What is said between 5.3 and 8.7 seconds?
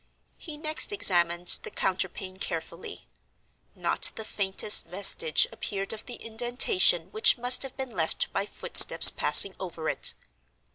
appeared of the indentation which must have been left by